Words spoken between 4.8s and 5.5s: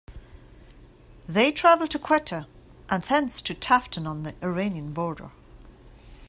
border.